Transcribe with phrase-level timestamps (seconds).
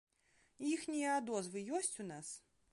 [0.69, 2.37] Іхнія адозвы ёсць у нас?